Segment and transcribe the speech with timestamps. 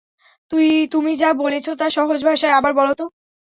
[0.91, 3.05] তুমি যা বলেছ তা সহজ ভাষায় আবার বলো তো!